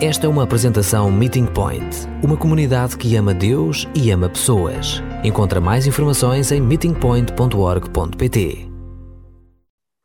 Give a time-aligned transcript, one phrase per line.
[0.00, 5.02] Esta é uma apresentação Meeting Point, uma comunidade que ama Deus e ama pessoas.
[5.24, 8.70] Encontra mais informações em meetingpoint.org.pt.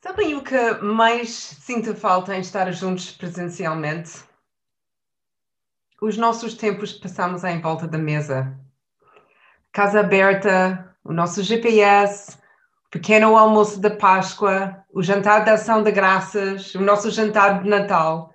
[0.04, 4.14] Sabem o que mais sinto falta em estar juntos presencialmente?
[6.02, 8.52] Os nossos tempos passamos em volta da mesa.
[9.72, 12.36] Casa aberta, o nosso GPS,
[12.90, 18.33] pequeno almoço da Páscoa, o jantar da Ação de Graças, o nosso jantar de Natal.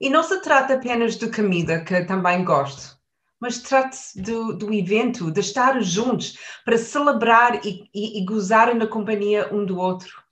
[0.00, 2.98] E não se trata apenas de comida, que também gosto,
[3.40, 8.86] mas trata-se do, do evento, de estar juntos para celebrar e, e, e gozar na
[8.86, 10.22] companhia um do outro.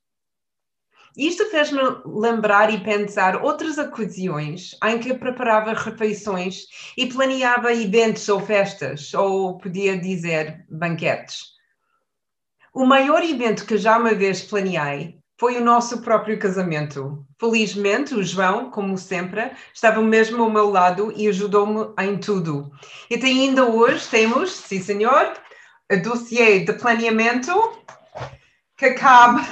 [1.17, 8.41] Isto fez-me lembrar e pensar outras ocasiões em que preparava refeições e planeava eventos ou
[8.41, 11.55] festas, ou podia dizer banquetes.
[12.75, 17.23] O maior evento que já uma vez planeei foi o nosso próprio casamento.
[17.39, 22.73] Felizmente, o João, como sempre, estava mesmo ao meu lado e ajudou-me em tudo.
[23.11, 25.35] E ainda hoje temos, sim senhor,
[25.93, 27.53] a dossiê de planeamento
[28.79, 29.47] que cabe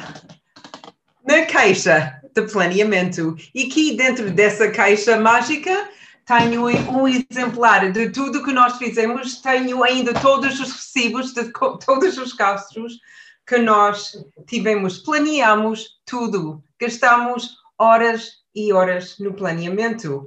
[1.29, 3.37] na caixa de planeamento.
[3.55, 5.91] E aqui dentro dessa caixa mágica
[6.25, 11.53] tenho um exemplar de tudo que nós fizemos, tenho ainda todos os recibos de
[11.85, 12.95] todos os gastos
[13.47, 14.13] que nós
[14.47, 20.27] tivemos, planeamos tudo, gastamos horas e horas no planeamento.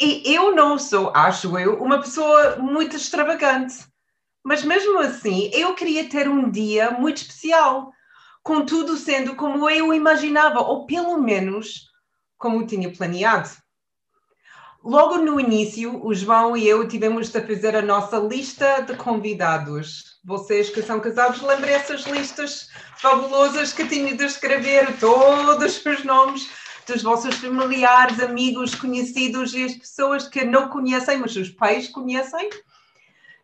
[0.00, 3.76] E eu não sou, acho eu, uma pessoa muito extravagante,
[4.42, 7.92] mas mesmo assim eu queria ter um dia muito especial,
[8.42, 11.88] com tudo sendo como eu imaginava, ou pelo menos
[12.36, 13.48] como tinha planeado.
[14.84, 20.18] Logo no início, o João e eu tivemos de fazer a nossa lista de convidados.
[20.22, 22.68] Vocês que são casados, lembrem essas listas
[22.98, 26.50] fabulosas que tinha de escrever todos os nomes
[26.86, 32.50] dos vossos familiares, amigos, conhecidos e as pessoas que não conhecem, mas os pais conhecem.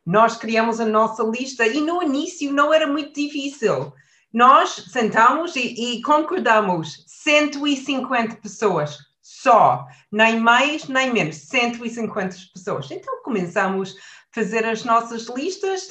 [0.04, 3.94] Nós criamos a nossa lista e no início não era muito difícil.
[4.30, 12.90] Nós sentamos e, e concordamos 150 pessoas só, nem mais nem menos, 150 pessoas.
[12.90, 15.88] Então começamos a fazer as nossas listas,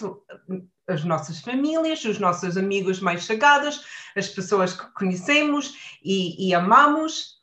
[0.85, 3.81] as nossas famílias, os nossos amigos mais chegados,
[4.17, 5.73] as pessoas que conhecemos
[6.03, 7.39] e, e amamos.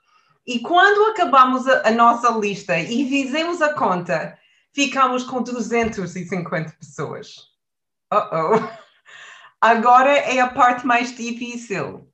[0.46, 4.38] E quando acabamos a, a nossa lista e fizemos a conta,
[4.74, 7.38] ficamos com 250 pessoas.
[8.12, 8.68] Uh oh.
[9.62, 12.06] Agora é a parte mais difícil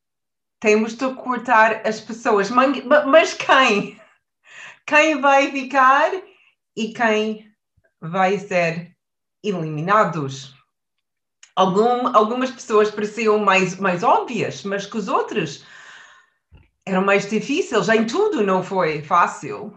[0.62, 2.48] temos de cortar as pessoas.
[2.48, 4.00] Mas quem?
[4.86, 6.12] Quem vai ficar
[6.76, 7.52] e quem
[8.00, 8.96] vai ser
[9.42, 10.54] eliminados?
[11.56, 15.66] Algum, algumas pessoas pareciam mais, mais óbvias, mas que os outros
[16.86, 17.88] eram mais difíceis.
[17.88, 19.76] Em tudo não foi fácil.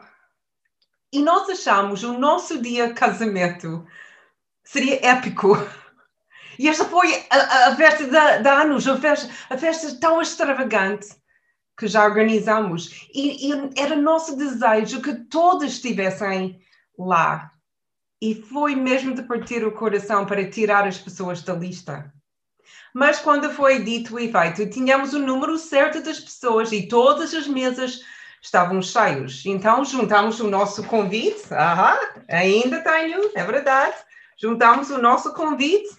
[1.12, 3.86] E nós achamos o nosso dia de casamento
[4.64, 5.58] seria épico
[6.58, 11.08] e esta foi a, a festa de, de anos, a festa, a festa tão extravagante
[11.78, 13.08] que já organizamos.
[13.14, 16.60] E, e era nosso desejo que todos estivessem
[16.98, 17.52] lá.
[18.22, 22.14] E foi mesmo de partir o coração para tirar as pessoas da lista.
[22.94, 27.46] Mas quando foi dito e feito, tínhamos o número certo das pessoas e todas as
[27.46, 28.00] mesas
[28.42, 29.46] estavam cheios.
[29.46, 31.44] Então juntamos o nosso convite.
[31.52, 31.98] Aham,
[32.30, 33.96] ainda tenho, é verdade.
[34.38, 35.90] Juntamos o nosso convite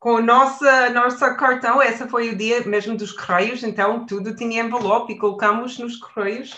[0.00, 4.62] com o nosso, nosso cartão, esse foi o dia mesmo dos correios, então tudo tinha
[4.62, 6.56] envelope e colocamos nos correios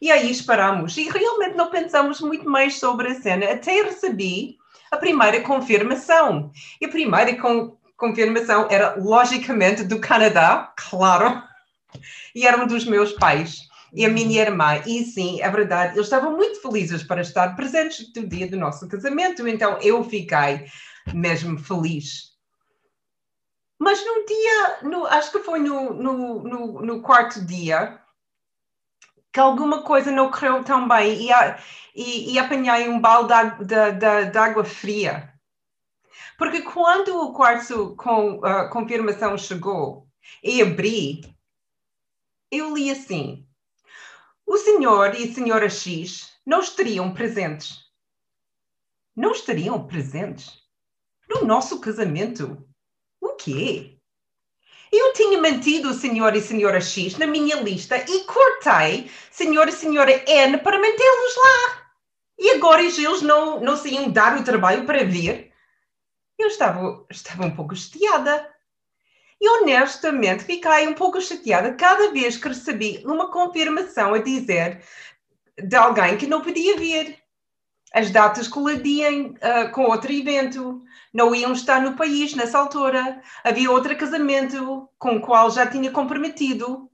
[0.00, 0.96] e aí esperamos.
[0.96, 4.58] E realmente não pensamos muito mais sobre a cena, até recebi
[4.90, 6.50] a primeira confirmação.
[6.80, 11.40] E a primeira com, confirmação era, logicamente, do Canadá, claro,
[12.34, 14.82] e era um dos meus pais e a minha irmã.
[14.84, 18.88] E sim, é verdade, eles estavam muito felizes para estar presentes no dia do nosso
[18.88, 20.66] casamento, então eu fiquei
[21.14, 22.31] mesmo feliz.
[23.82, 28.00] Mas no dia, no, acho que foi no, no, no, no, quarto dia,
[29.32, 31.30] que alguma coisa não correu tão bem e,
[31.92, 33.34] e, e apanhei um balde
[33.64, 35.34] de, de, de, água fria.
[36.38, 40.06] Porque quando o quarto com uh, confirmação chegou
[40.44, 41.34] e abri,
[42.52, 43.44] eu li assim:
[44.46, 47.80] o senhor e a senhora X não estariam presentes.
[49.16, 50.62] Não estariam presentes
[51.28, 52.64] no nosso casamento.
[53.22, 53.96] O quê?
[54.90, 59.72] Eu tinha mantido o senhor e senhora X na minha lista e cortei senhor e
[59.72, 61.86] senhora N para mantê-los lá.
[62.36, 65.52] E agora eles não, não se iam dar o trabalho para vir?
[66.36, 68.52] Eu estava, estava um pouco chateada.
[69.40, 74.84] E honestamente fiquei um pouco chateada cada vez que recebi uma confirmação a dizer
[75.56, 77.21] de alguém que não podia vir.
[77.92, 80.82] As datas coladiam uh, com outro evento.
[81.12, 83.20] Não iam estar no país nessa altura.
[83.44, 86.90] Havia outro casamento com o qual já tinha comprometido.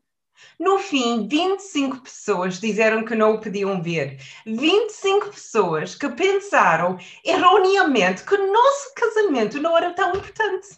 [0.58, 4.20] No fim, 25 pessoas disseram que não o podiam ver.
[4.46, 10.68] 25 pessoas que pensaram erroneamente que o nosso casamento não era tão importante.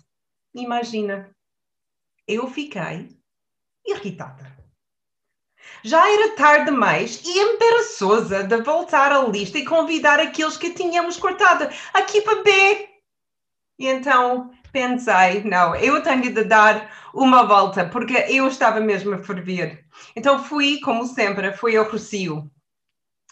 [0.55, 1.35] Imagina.
[2.27, 3.09] Eu fiquei
[3.87, 4.60] irritada.
[5.83, 11.17] Já era tarde demais e embaraçosa de voltar à lista e convidar aqueles que tínhamos
[11.17, 12.89] cortado aqui para B.
[13.79, 19.19] E então pensei, não, eu tenho de dar uma volta, porque eu estava mesmo a
[19.19, 19.85] ferver.
[20.15, 22.51] Então fui, como sempre, fui ao Rocio.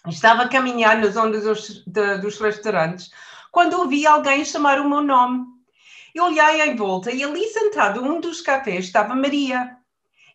[0.06, 3.10] Estava a caminhar nas ondas dos, de, dos restaurantes
[3.50, 5.44] quando ouvi alguém chamar o meu nome.
[6.14, 9.77] Eu olhei em volta e ali sentado um dos cafés estava Maria.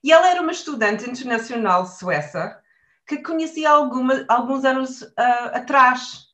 [0.03, 2.59] E ela era uma estudante internacional sueça
[3.07, 6.27] que conheci alguma, alguns anos uh, atrás.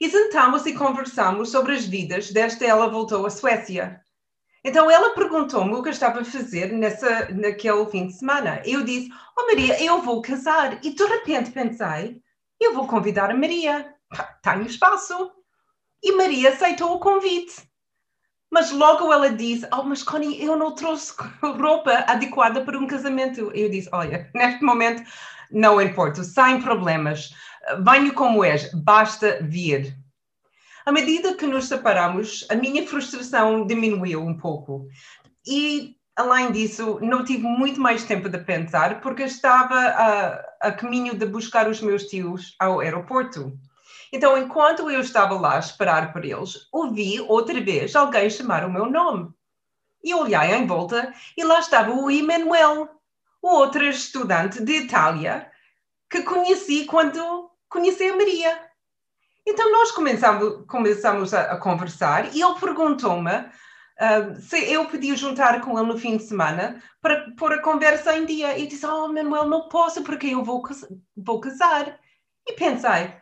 [0.00, 4.00] E sentamos e conversamos sobre as vidas que ela voltou à Suécia.
[4.64, 8.62] Então ela perguntou-me o que eu estava a fazer nessa, naquele fim de semana.
[8.64, 10.84] Eu disse: Oh Maria, eu vou casar.
[10.84, 12.20] E de repente pensei:
[12.60, 13.94] Eu vou convidar a Maria.
[14.42, 15.32] Tenho espaço.
[16.02, 17.67] E Maria aceitou o convite.
[18.50, 21.12] Mas logo ela disse: Oh, mas Connie, eu não trouxe
[21.42, 23.50] roupa adequada para um casamento.
[23.54, 25.02] Eu disse: Olha, neste momento
[25.50, 27.30] não importa, sem problemas.
[27.84, 29.96] Venho como és, basta vir.
[30.86, 34.86] À medida que nos separamos, a minha frustração diminuiu um pouco.
[35.46, 41.14] E, além disso, não tive muito mais tempo de pensar, porque estava a, a caminho
[41.14, 43.58] de buscar os meus tios ao aeroporto.
[44.12, 48.72] Então, enquanto eu estava lá a esperar por eles, ouvi outra vez alguém chamar o
[48.72, 49.30] meu nome.
[50.02, 52.88] E olhei em volta e lá estava o Emanuel,
[53.42, 55.50] outro estudante de Itália
[56.10, 58.68] que conheci quando conheci a Maria.
[59.46, 65.60] Então nós começamos, começamos a, a conversar e ele perguntou-me uh, se eu podia juntar
[65.60, 68.58] com ele no fim de semana para pôr a conversa em dia.
[68.58, 70.62] E disse, oh Manuel, não posso porque eu vou,
[71.16, 71.98] vou casar.
[72.46, 73.14] E pensei,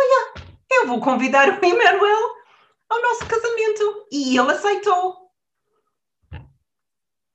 [0.00, 2.40] olha, eu vou convidar o Emmanuel
[2.88, 4.06] ao nosso casamento.
[4.10, 5.30] E ele aceitou.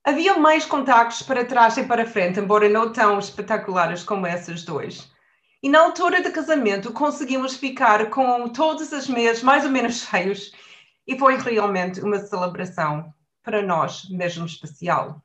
[0.03, 5.11] Havia mais contactos para trás e para frente, embora não tão espetaculares como esses dois.
[5.63, 10.51] E na altura do casamento conseguimos ficar com todas as mesas mais ou menos cheios
[11.07, 13.11] e foi realmente uma celebração
[13.41, 15.24] para nós mesmo especial.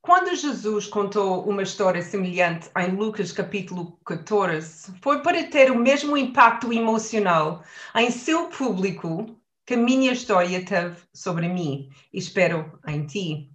[0.00, 6.16] Quando Jesus contou uma história semelhante em Lucas capítulo 14, foi para ter o mesmo
[6.16, 7.62] impacto emocional
[7.94, 9.36] em seu público
[9.66, 13.50] que a minha história teve sobre mim, e espero em ti.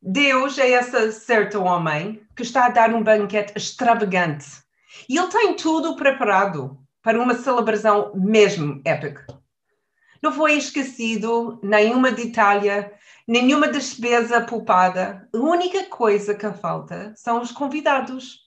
[0.00, 4.46] Deus é esse certo homem que está a dar um banquete extravagante
[5.08, 9.26] e ele tem tudo preparado para uma celebração mesmo épica.
[10.20, 12.68] Não foi esquecido nenhuma detalhe
[13.26, 15.28] nenhuma despesa poupada.
[15.32, 18.42] A única coisa que falta são os convidados.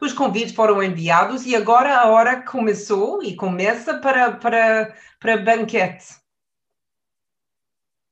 [0.00, 6.16] Os convites foram enviados e agora a hora começou e começa para, para, para banquete.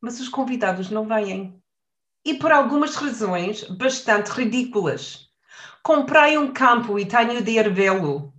[0.01, 1.61] Mas os convidados não vêm.
[2.25, 5.31] E por algumas razões bastante ridículas.
[5.83, 8.35] Comprei um campo e tenho de ir vê-lo.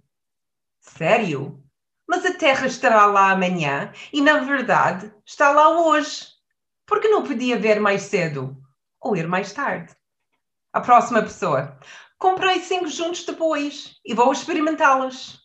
[0.82, 1.64] Sério?
[2.06, 6.37] Mas a terra estará lá amanhã e, na verdade, está lá hoje.
[6.88, 8.58] Porque não podia ver mais cedo
[9.00, 9.94] ou ir mais tarde?
[10.72, 11.78] A próxima pessoa.
[12.18, 15.36] Comprei cinco juntos depois e vou experimentá-las.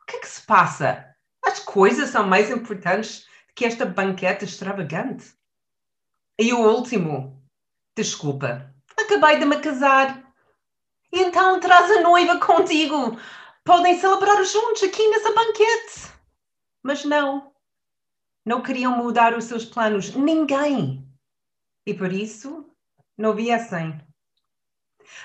[0.00, 1.04] O que é que se passa?
[1.44, 5.34] As coisas são mais importantes que esta banquete extravagante.
[6.38, 7.42] E o último.
[7.96, 10.22] Desculpa, acabei de me casar.
[11.12, 13.18] E então traz a noiva contigo.
[13.64, 16.12] Podem celebrar juntos aqui nessa banquete.
[16.82, 17.49] Mas não,
[18.44, 21.06] não queriam mudar os seus planos, ninguém.
[21.86, 22.70] E por isso
[23.16, 24.00] não viessem.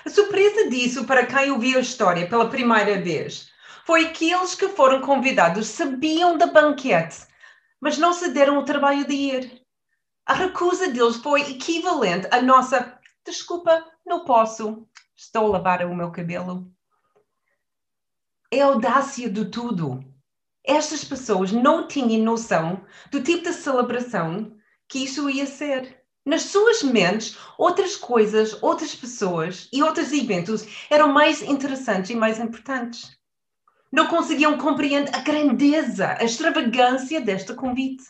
[0.04, 3.50] A surpresa disso para quem ouviu a história pela primeira vez
[3.84, 7.26] foi que aqueles que foram convidados sabiam da banquete,
[7.80, 9.62] mas não se deram o trabalho de ir.
[10.26, 16.10] A recusa deles foi equivalente à nossa desculpa, não posso, estou a lavar o meu
[16.10, 16.72] cabelo.
[18.50, 20.00] É a audácia de tudo
[20.66, 24.52] estas pessoas não tinham noção do tipo de celebração
[24.88, 26.02] que isso ia ser.
[26.24, 32.40] Nas suas mentes, outras coisas, outras pessoas e outros eventos eram mais interessantes e mais
[32.40, 33.16] importantes.
[33.92, 38.04] Não conseguiam compreender a grandeza, a extravagância deste convite.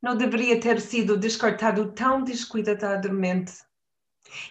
[0.00, 3.52] Não deveria ter sido descartado tão descuidadamente.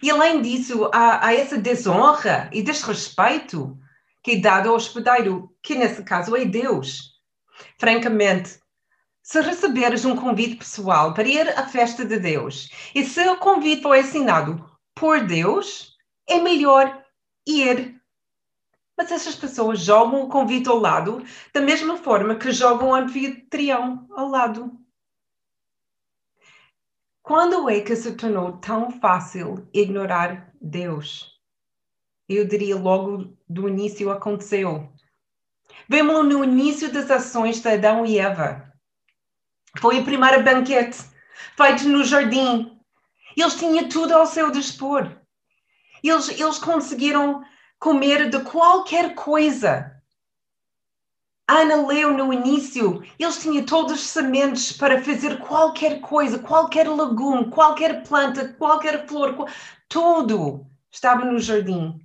[0.02, 3.78] E além disso, há, há essa desonra e desrespeito
[4.22, 7.20] que dado ao hospedeiro, que nesse caso é Deus.
[7.78, 8.60] Francamente,
[9.22, 13.82] se receberes um convite pessoal para ir à festa de Deus e se o convite
[13.82, 15.96] foi assinado por Deus,
[16.28, 17.04] é melhor
[17.46, 18.00] ir.
[18.96, 24.06] Mas essas pessoas jogam o convite ao lado da mesma forma que jogam o anfitrião
[24.10, 24.78] ao lado.
[27.22, 31.31] Quando é que se tornou tão fácil ignorar Deus?
[32.28, 34.90] Eu diria logo do início aconteceu.
[35.88, 38.72] Vemos no início das ações de Adão e Eva.
[39.78, 40.98] Foi a primeira banquete,
[41.56, 42.78] feito no jardim.
[43.36, 45.10] Eles tinham tudo ao seu dispor.
[46.02, 47.42] Eles, eles conseguiram
[47.78, 49.92] comer de qualquer coisa.
[51.48, 57.50] Ana leu no início, eles tinham todas as sementes para fazer qualquer coisa, qualquer legume,
[57.50, 59.46] qualquer planta, qualquer flor,
[59.88, 62.00] tudo estava no jardim.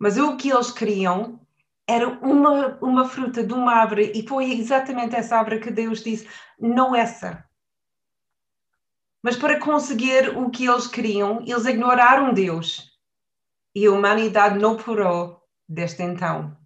[0.00, 1.38] Mas o que eles queriam
[1.86, 6.26] era uma, uma fruta de uma árvore, e foi exatamente essa árvore que Deus disse:
[6.58, 7.44] não essa.
[9.22, 12.98] Mas para conseguir o que eles queriam, eles ignoraram Deus.
[13.74, 16.56] E a humanidade não parou desde então.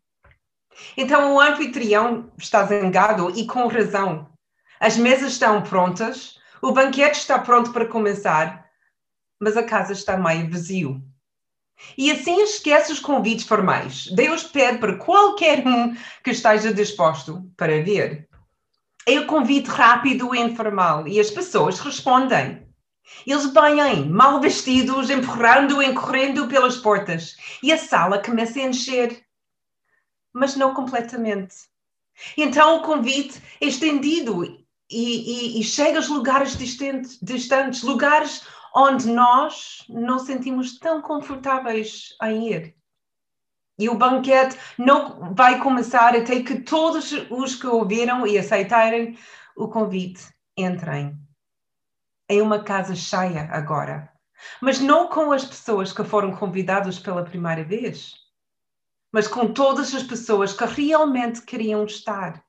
[0.97, 4.31] Então o anfitrião está zangado e com razão.
[4.79, 8.71] As mesas estão prontas, o banquete está pronto para começar,
[9.41, 11.03] mas a casa está meio vazio.
[11.97, 14.07] E assim esquece os convites formais.
[14.09, 18.29] Deus pede para qualquer um que esteja disposto para vir.
[19.07, 22.67] É o convite rápido e informal e as pessoas respondem.
[23.27, 29.23] Eles vêm mal vestidos, empurrando e correndo pelas portas e a sala começa a encher.
[30.33, 31.55] Mas não completamente.
[32.37, 34.57] Então o convite é estendido e,
[34.91, 38.43] e, e chega aos lugares distantes, distantes lugares
[38.75, 42.77] onde nós não sentimos tão confortáveis em ir.
[43.79, 49.19] E o banquete não vai começar até que todos os que ouviram e aceitarem
[49.57, 50.23] o convite
[50.57, 51.17] entrem.
[52.29, 54.13] É uma casa cheia agora,
[54.61, 58.15] mas não com as pessoas que foram convidadas pela primeira vez,
[59.13, 62.45] mas com todas as pessoas que realmente queriam estar.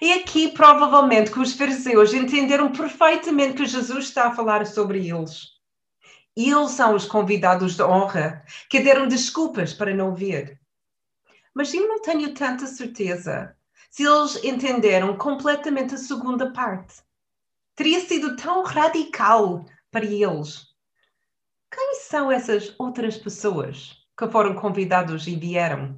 [0.00, 5.54] E aqui, provavelmente, que os fariseus entenderam perfeitamente que Jesus está a falar sobre eles.
[6.36, 10.60] Eles são os convidados de honra que deram desculpas para não vir.
[11.54, 13.56] Mas eu não tenho tanta certeza
[13.90, 16.96] se eles entenderam completamente a segunda parte.
[17.76, 20.66] Teria sido tão radical para eles.
[21.70, 25.94] Quem são essas outras pessoas que foram convidados e vieram?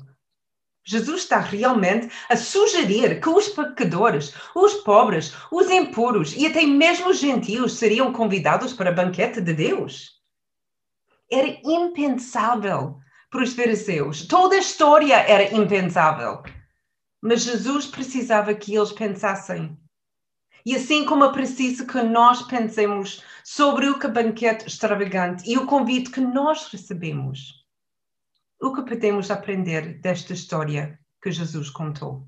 [0.88, 7.10] Jesus está realmente a sugerir que os pecadores, os pobres, os impuros e até mesmo
[7.10, 10.12] os gentios seriam convidados para o banquete de Deus.
[11.30, 14.28] Era impensável para os fariseus.
[14.28, 16.44] Toda a história era impensável.
[17.20, 19.76] Mas Jesus precisava que eles pensassem.
[20.64, 25.66] E assim como é preciso que nós pensemos sobre o que banquete extravagante e o
[25.66, 27.65] convite que nós recebemos
[28.60, 32.26] o que podemos aprender desta história que Jesus contou?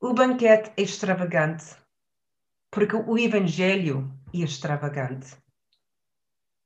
[0.00, 1.76] O banquete é extravagante
[2.70, 5.36] porque o Evangelho é extravagante.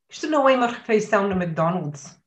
[0.08, 2.20] Isto não é uma refeição no McDonald's.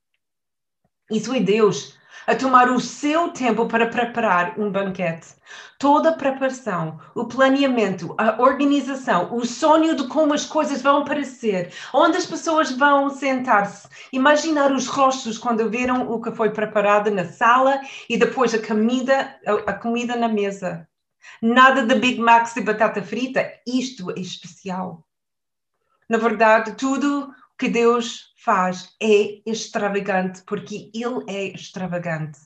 [1.11, 5.27] Isso é Deus a tomar o seu tempo para preparar um banquete.
[5.77, 11.73] Toda a preparação, o planeamento, a organização, o sonho de como as coisas vão parecer,
[11.93, 17.25] onde as pessoas vão sentar-se, imaginar os rostos quando viram o que foi preparado na
[17.25, 17.79] sala
[18.09, 19.35] e depois a comida,
[19.67, 20.87] a, comida na mesa.
[21.41, 25.05] Nada de Big Macs e batata frita, isto é especial.
[26.09, 32.39] Na verdade, tudo que Deus faz é extravagante, porque Ele é extravagante.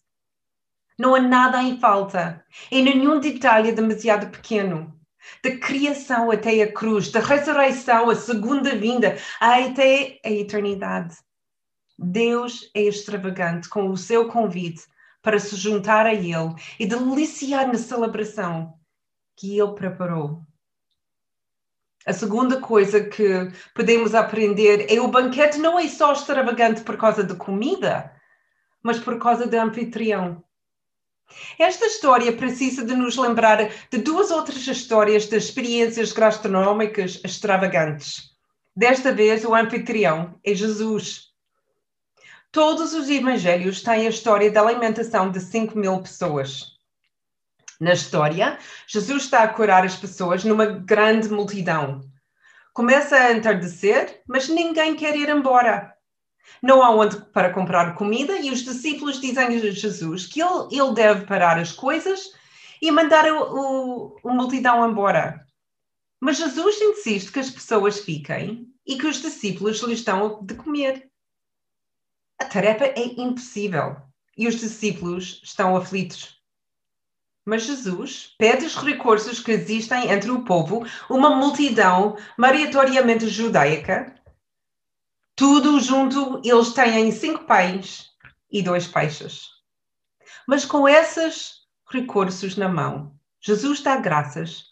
[0.98, 4.98] Não há nada em falta, e nenhum detalhe demasiado pequeno.
[5.44, 11.18] Da criação até a cruz, da ressurreição, a segunda vinda, até a eternidade.
[11.98, 14.84] Deus é extravagante com o seu convite
[15.22, 18.74] para se juntar a Ele e deliciar na celebração
[19.36, 20.49] que Ele preparou.
[22.10, 27.24] A segunda coisa que podemos aprender é o banquete não é só extravagante por causa
[27.24, 28.12] da comida,
[28.82, 30.44] mas por causa do anfitrião.
[31.60, 33.60] Esta história precisa de nos lembrar
[33.92, 38.32] de duas outras histórias de experiências gastronómicas extravagantes.
[38.76, 41.26] Desta vez, o anfitrião é Jesus.
[42.52, 46.79] Todos os evangelhos têm a história da alimentação de 5 mil pessoas.
[47.80, 52.02] Na história, Jesus está a curar as pessoas numa grande multidão.
[52.74, 55.96] Começa a entardecer, mas ninguém quer ir embora.
[56.62, 60.94] Não há onde para comprar comida e os discípulos dizem a Jesus que ele, ele
[60.94, 62.34] deve parar as coisas
[62.82, 65.46] e mandar o, o, o multidão embora.
[66.20, 71.10] Mas Jesus insiste que as pessoas fiquem e que os discípulos lhes dão de comer.
[72.40, 73.98] A tarefa é impossível
[74.38, 76.39] e os discípulos estão aflitos.
[77.50, 84.14] Mas Jesus pede os recursos que existem entre o povo, uma multidão maioritariamente judaica.
[85.36, 88.12] Tudo junto, eles têm cinco pães
[88.52, 89.48] e dois peixes.
[90.48, 94.66] Mas com esses recursos na mão, Jesus dá graças,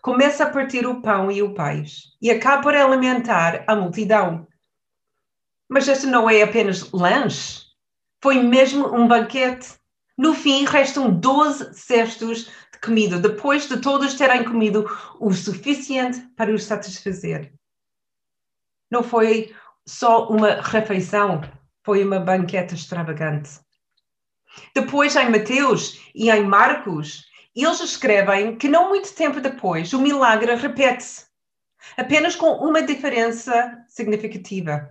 [0.00, 4.46] começa a partir o pão e o peixe e acaba por alimentar a multidão.
[5.68, 7.62] Mas este não é apenas lanche,
[8.22, 9.79] foi mesmo um banquete.
[10.20, 14.84] No fim, restam 12 cestos de comida, depois de todos terem comido
[15.18, 17.54] o suficiente para os satisfazer.
[18.90, 21.40] Não foi só uma refeição,
[21.82, 23.60] foi uma banquete extravagante.
[24.74, 27.24] Depois, em Mateus e em Marcos,
[27.56, 31.24] eles escrevem que não muito tempo depois o milagre repete-se,
[31.96, 34.86] apenas com uma diferença significativa.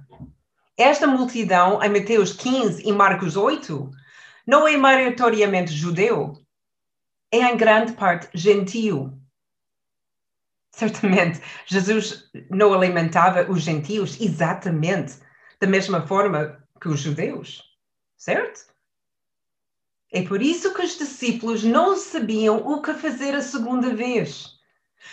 [0.75, 3.91] Esta multidão, em Mateus 15 e Marcos 8,
[4.49, 6.43] não é maioritariamente judeu,
[7.31, 9.15] é em grande parte gentio.
[10.71, 15.19] Certamente, Jesus não alimentava os gentios exatamente
[15.59, 17.63] da mesma forma que os judeus,
[18.17, 18.73] certo?
[20.11, 24.57] É por isso que os discípulos não sabiam o que fazer a segunda vez.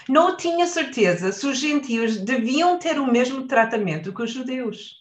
[0.09, 4.95] Não tinha certeza se os gentios deviam ter o mesmo tratamento que os judeus.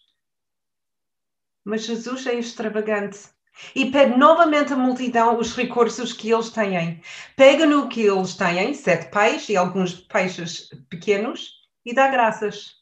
[1.64, 3.34] Mas Jesus é extravagante
[3.74, 7.02] e pede novamente à multidão os recursos que eles têm.
[7.36, 11.52] Pega no que eles têm, sete peixes e alguns peixes pequenos,
[11.86, 12.76] e dá graças.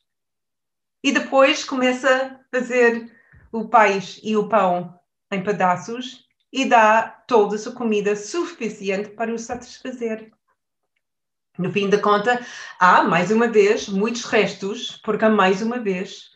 [1.04, 3.12] E depois começa a fazer
[3.52, 5.00] o peixe e o pão
[5.32, 10.32] em pedaços e dá toda a sua comida suficiente para o satisfazer.
[11.58, 12.44] No fim da conta,
[12.80, 16.32] há, mais uma vez, muitos restos, porque, mais uma vez,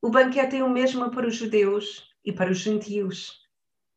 [0.00, 3.40] o banquete é o mesmo para os judeus e para os gentios.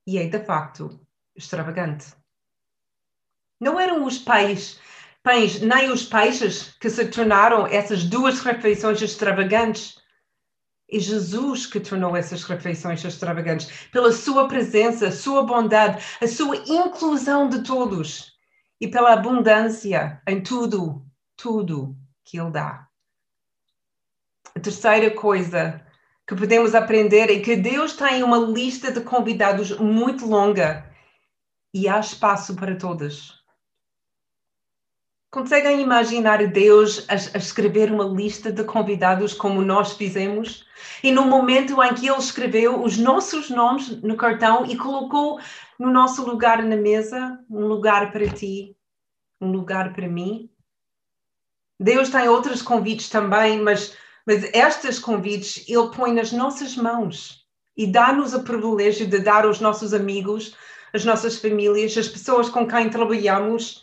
[0.05, 0.99] E é, de facto,
[1.35, 2.13] extravagante.
[3.59, 4.79] Não eram os pães,
[5.23, 9.97] pães nem os peixes que se tornaram essas duas refeições extravagantes.
[10.91, 17.49] É Jesus que tornou essas refeições extravagantes, pela sua presença, sua bondade, a sua inclusão
[17.49, 18.33] de todos
[18.79, 21.03] e pela abundância em tudo,
[21.37, 22.87] tudo que Ele dá.
[24.55, 25.82] A terceira coisa
[26.27, 30.89] que podemos aprender é que Deus tem uma lista de convidados muito longa
[31.73, 33.43] e há espaço para todos.
[35.29, 40.63] Conseguem imaginar Deus a, a, escrever uma lista de convidados como nós fizemos?
[41.03, 45.39] E no momento em que Ele escreveu os nossos nomes no cartão e colocou
[45.79, 48.77] no nosso lugar na mesa, um lugar para ti,
[49.41, 50.51] um lugar para mim?
[51.79, 57.87] Deus tem outros convites também, mas mas estes convites ele põe nas nossas mãos e
[57.87, 60.55] dá-nos o privilégio de dar aos nossos amigos,
[60.93, 63.81] às nossas famílias, às pessoas com quem trabalhamos,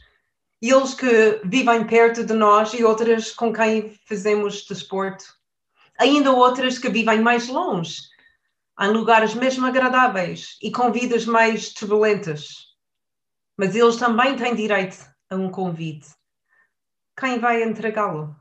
[0.63, 5.25] eles que vivem perto de nós e outras com quem fazemos desporto.
[5.99, 7.97] Ainda outras que vivem mais longe,
[8.81, 12.71] em lugares mesmo agradáveis e com vidas mais turbulentas.
[13.57, 14.97] Mas eles também têm direito
[15.29, 16.09] a um convite.
[17.19, 18.35] Quem vai entregá-lo?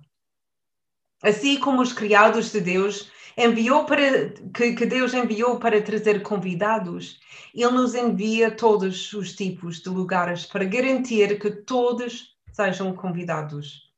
[1.21, 7.19] Assim como os criados de Deus enviou para que, que Deus enviou para trazer convidados,
[7.53, 13.89] Ele nos envia todos os tipos de lugares para garantir que todos sejam convidados.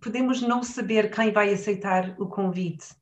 [0.00, 2.94] Podemos não saber quem vai aceitar o convite,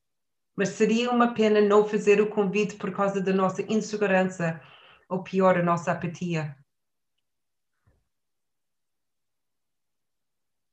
[0.57, 4.61] mas seria uma pena não fazer o convite por causa da nossa insegurança
[5.09, 6.57] ou pior, a nossa apatia.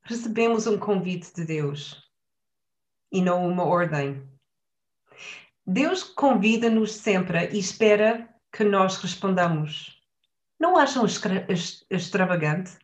[0.03, 2.06] Recebemos um convite de Deus
[3.11, 4.27] e não uma ordem.
[5.65, 10.01] Deus convida-nos sempre e espera que nós respondamos.
[10.59, 11.05] Não acham
[11.89, 12.77] extravagante?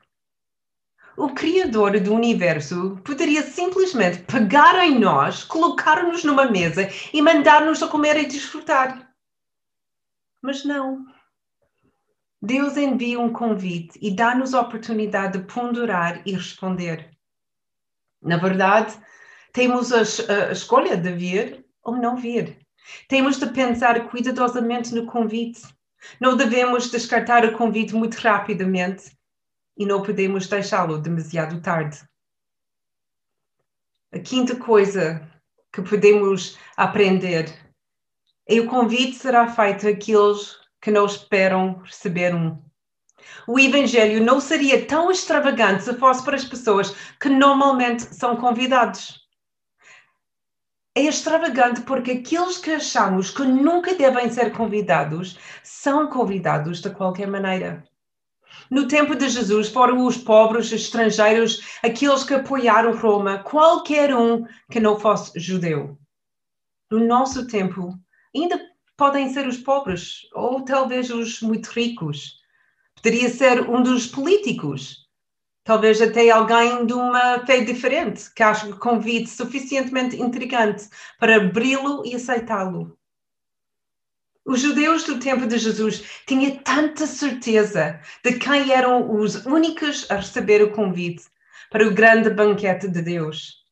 [1.15, 7.88] O Criador do universo poderia simplesmente pegar em nós, colocar-nos numa mesa e mandar-nos a
[7.88, 9.13] comer e desfrutar.
[10.41, 11.05] Mas não.
[12.41, 17.09] Deus envia um convite e dá-nos a oportunidade de ponderar e responder.
[18.21, 18.97] Na verdade,
[19.53, 22.57] temos a, a escolha de vir ou não vir.
[23.07, 25.61] Temos de pensar cuidadosamente no convite.
[26.19, 29.17] Não devemos descartar o convite muito rapidamente
[29.77, 32.01] e não podemos deixá-lo demasiado tarde.
[34.11, 35.27] A quinta coisa
[35.71, 37.47] que podemos aprender
[38.47, 42.61] E o convite será feito àqueles que não esperam receber um.
[43.47, 49.22] O Evangelho não seria tão extravagante se fosse para as pessoas que normalmente são convidados.
[50.95, 57.27] É extravagante porque aqueles que achamos que nunca devem ser convidados são convidados de qualquer
[57.27, 57.84] maneira.
[58.69, 64.45] No tempo de Jesus, foram os pobres, os estrangeiros, aqueles que apoiaram Roma, qualquer um
[64.71, 65.97] que não fosse judeu.
[66.91, 67.97] No nosso tempo,
[68.36, 68.62] ainda
[68.95, 72.39] podem ser os pobres, ou talvez os muito ricos.
[72.95, 75.02] Poderia ser um dos políticos,
[75.63, 82.06] talvez até alguém de uma fé diferente, que acha o convite suficientemente intrigante para abri-lo
[82.06, 82.97] e aceitá-lo.
[84.45, 90.15] Os judeus do tempo de Jesus tinham tanta certeza de quem eram os únicos a
[90.15, 91.23] receber o convite
[91.71, 93.63] para o grande banquete de Deus.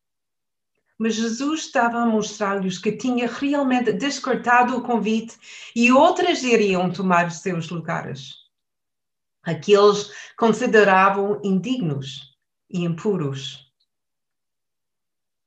[0.97, 5.35] Mas Jesus estava a mostrar-lhes que tinha realmente descartado o convite
[5.75, 8.40] e outras iriam tomar os seus lugares.
[9.43, 12.35] Aqueles consideravam indignos
[12.69, 13.71] e impuros.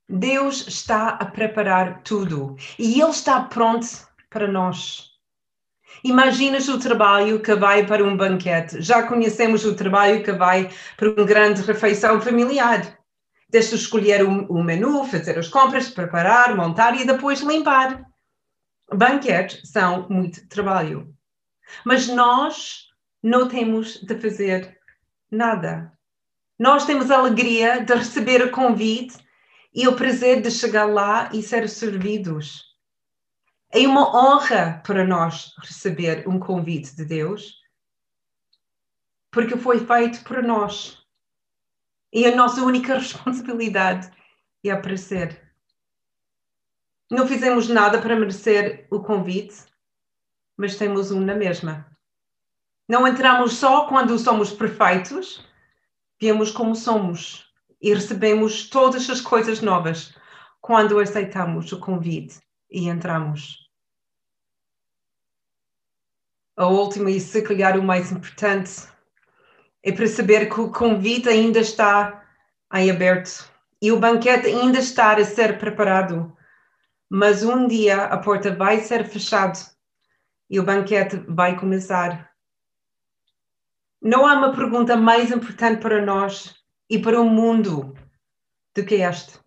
[0.09, 3.87] Deus está a preparar tudo e Ele está pronto
[4.29, 5.15] para nós.
[6.03, 8.83] Imaginas o trabalho que vai para um banquete.
[8.83, 12.99] Já conhecemos o trabalho que vai para uma grande refeição familiar.
[13.49, 18.05] Desde escolher o menu, fazer as compras, preparar, montar e depois limpar.
[18.93, 21.15] Banquetes são muito trabalho.
[21.85, 22.89] Mas nós
[23.25, 24.79] não temos de fazer
[25.31, 25.99] nada.
[26.59, 29.17] Nós temos a alegria de receber o convite
[29.73, 32.63] e o prazer de chegar lá e ser servidos.
[33.71, 37.55] É uma honra para nós receber um convite de Deus,
[39.31, 41.03] porque foi feito para nós.
[42.13, 44.13] E a nossa única responsabilidade
[44.63, 45.51] é aparecer.
[47.11, 49.65] Não fizemos nada para merecer o convite,
[50.59, 51.94] mas temos um na mesma.
[52.88, 55.44] Não entramos só quando somos perfeitos,
[56.20, 60.14] vemos como somos e recebemos todas as coisas novas
[60.61, 62.38] quando aceitamos o convite
[62.70, 63.64] e entramos
[66.57, 68.87] a última e se calhar o mais importante
[69.83, 72.25] é para saber que o convite ainda está
[72.73, 73.51] em aberto
[73.83, 76.35] e o banquete ainda está a ser preparado.
[77.11, 79.59] Mas um dia a porta vai ser fechada
[80.49, 82.34] e o banquete vai começar.
[84.07, 87.95] Não há uma pergunta mais importante para nós e para o mundo
[88.77, 89.43] do que esta.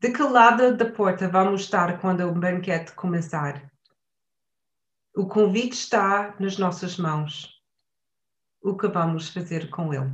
[0.00, 3.70] De que lado da porta vamos estar quando o banquete começar?
[5.14, 7.62] O convite está nas nossas mãos.
[8.60, 10.12] O que vamos fazer com ele?